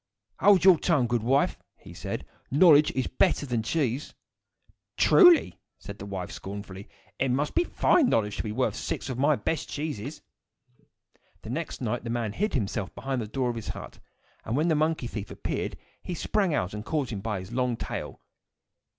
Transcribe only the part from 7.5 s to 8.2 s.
be a fine